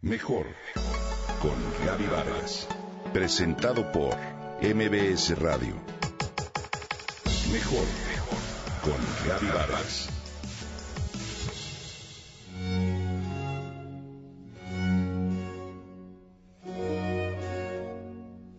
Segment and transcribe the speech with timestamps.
[0.00, 0.46] Mejor
[1.42, 2.68] con Gaby Vargas.
[3.12, 4.14] Presentado por
[4.62, 5.74] MBS Radio.
[7.52, 7.84] Mejor
[8.80, 10.08] con Gaby Vargas.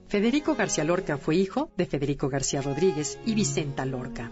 [0.10, 4.30] Federico García Lorca fue hijo de Federico García Rodríguez y Vicenta Lorca,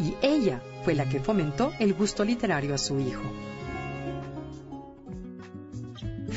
[0.00, 3.22] y ella fue la que fomentó el gusto literario a su hijo.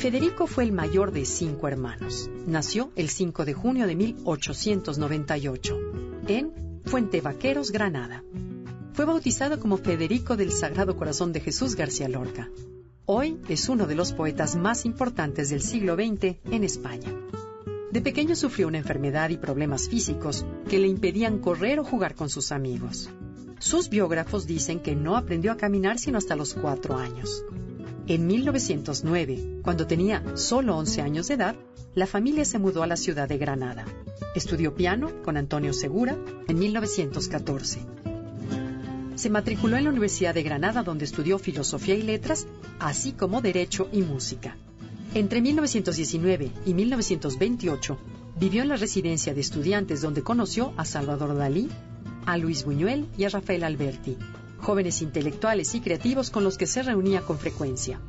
[0.04, 2.28] Federico fue el mayor de cinco hermanos.
[2.46, 5.78] Nació el 5 de junio de 1898
[6.28, 6.52] en
[6.84, 8.22] Fuente Vaqueros, Granada.
[8.92, 12.50] Fue bautizado como Federico del Sagrado Corazón de Jesús García Lorca.
[13.06, 17.10] Hoy es uno de los poetas más importantes del siglo XX en España.
[17.90, 22.28] De pequeño sufrió una enfermedad y problemas físicos que le impedían correr o jugar con
[22.28, 23.08] sus amigos.
[23.58, 27.42] Sus biógrafos dicen que no aprendió a caminar sino hasta los cuatro años.
[28.06, 31.56] En 1909, cuando tenía solo 11 años de edad,
[31.94, 33.86] la familia se mudó a la ciudad de Granada.
[34.34, 36.14] Estudió piano con Antonio Segura
[36.46, 37.80] en 1914.
[39.14, 42.46] Se matriculó en la Universidad de Granada donde estudió filosofía y letras,
[42.78, 44.58] así como derecho y música.
[45.14, 47.98] Entre 1919 y 1928
[48.38, 51.70] vivió en la residencia de estudiantes donde conoció a Salvador Dalí,
[52.26, 54.18] a Luis Buñuel y a Rafael Alberti,
[54.64, 58.00] jóvenes intelectuales y creativos con los que se reunía con frecuencia.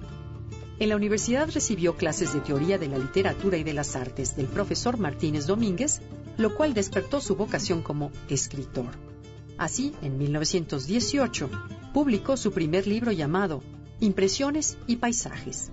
[0.80, 4.48] En la universidad recibió clases de teoría de la literatura y de las artes del
[4.48, 6.02] profesor Martínez Domínguez,
[6.38, 8.92] lo cual despertó su vocación como escritor.
[9.58, 11.50] Así, en 1918,
[11.94, 13.62] publicó su primer libro llamado
[14.00, 15.72] Impresiones y Paisajes.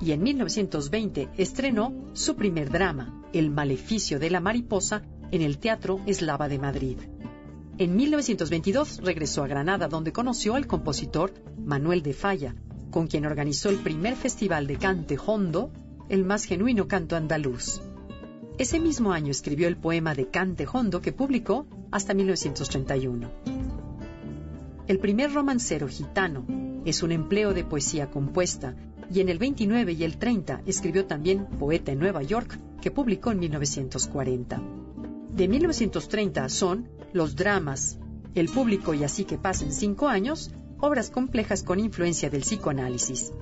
[0.00, 6.00] Y en 1920 estrenó su primer drama, El Maleficio de la Mariposa, en el Teatro
[6.06, 6.98] Eslava de Madrid.
[7.76, 12.54] En 1922 regresó a Granada, donde conoció al compositor Manuel de Falla,
[12.92, 15.72] con quien organizó el primer festival de cante hondo,
[16.08, 17.80] el más genuino canto andaluz.
[18.58, 23.28] Ese mismo año escribió el poema de Cante Hondo que publicó hasta 1931.
[24.86, 26.46] El primer romancero gitano
[26.84, 28.76] es un empleo de poesía compuesta
[29.12, 33.32] y en el 29 y el 30 escribió también Poeta en Nueva York que publicó
[33.32, 34.62] en 1940.
[35.34, 37.98] De 1930 son los dramas,
[38.34, 43.32] El público y así que pasen cinco años, obras complejas con influencia del psicoanálisis.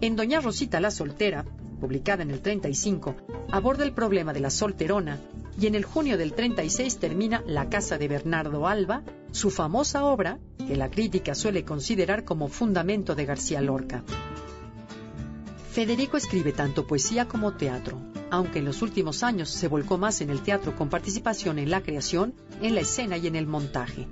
[0.00, 1.44] En Doña Rosita la Soltera,
[1.80, 3.14] publicada en el 35,
[3.52, 5.20] aborda el problema de la solterona
[5.56, 10.40] y en el junio del 36 termina La Casa de Bernardo Alba, su famosa obra
[10.58, 14.02] que la crítica suele considerar como fundamento de García Lorca.
[15.70, 18.00] Federico escribe tanto poesía como teatro,
[18.32, 21.82] aunque en los últimos años se volcó más en el teatro con participación en la
[21.82, 22.32] creación,
[22.62, 24.08] en la escena y en el montaje.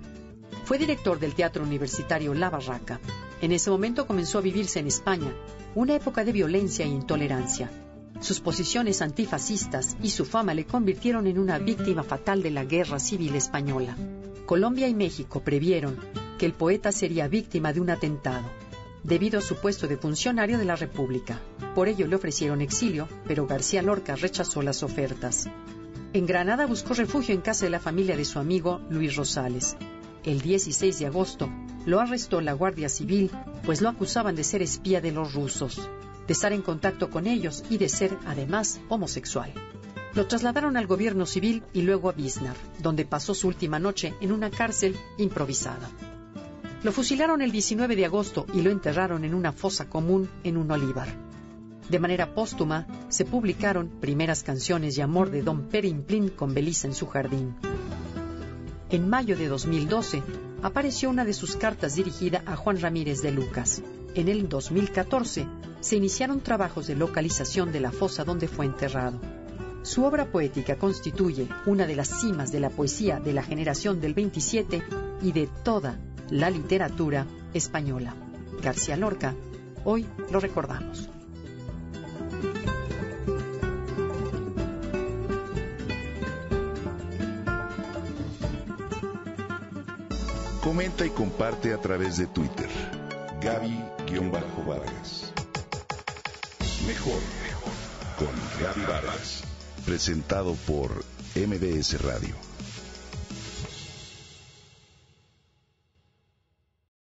[0.66, 3.00] Fue director del Teatro Universitario La Barraca.
[3.40, 5.34] En ese momento comenzó a vivirse en España,
[5.74, 7.70] una época de violencia e intolerancia.
[8.20, 12.98] Sus posiciones antifascistas y su fama le convirtieron en una víctima fatal de la Guerra
[12.98, 13.96] Civil Española.
[14.44, 15.96] Colombia y México previeron
[16.38, 18.50] que el poeta sería víctima de un atentado
[19.02, 21.40] debido a su puesto de funcionario de la República.
[21.74, 25.48] Por ello le ofrecieron exilio, pero García Lorca rechazó las ofertas.
[26.12, 29.76] En Granada buscó refugio en casa de la familia de su amigo Luis Rosales.
[30.24, 31.48] El 16 de agosto
[31.86, 33.30] lo arrestó la Guardia Civil,
[33.64, 35.88] pues lo acusaban de ser espía de los rusos,
[36.26, 39.52] de estar en contacto con ellos y de ser, además, homosexual.
[40.14, 44.32] Lo trasladaron al gobierno civil y luego a Bisnar, donde pasó su última noche en
[44.32, 45.88] una cárcel improvisada.
[46.82, 50.70] Lo fusilaron el 19 de agosto y lo enterraron en una fosa común en un
[50.70, 51.08] olivar.
[51.90, 56.94] De manera póstuma, se publicaron primeras canciones y amor de Don Perimplín con Belisa en
[56.94, 57.54] su jardín.
[58.88, 60.22] En mayo de 2012,
[60.62, 63.82] apareció una de sus cartas dirigida a Juan Ramírez de Lucas.
[64.14, 65.46] En el 2014,
[65.80, 69.20] se iniciaron trabajos de localización de la fosa donde fue enterrado.
[69.82, 74.14] Su obra poética constituye una de las cimas de la poesía de la generación del
[74.14, 74.82] 27
[75.22, 75.98] y de toda
[76.30, 78.14] la literatura española.
[78.62, 79.34] García Lorca,
[79.84, 81.08] hoy lo recordamos.
[90.62, 92.68] Comenta y comparte a través de Twitter.
[93.40, 95.32] Gaby-Vargas.
[96.86, 97.20] Mejor
[98.16, 98.28] con
[98.62, 99.42] Gaby Vargas.
[99.84, 100.90] Presentado por
[101.34, 102.49] MBS Radio.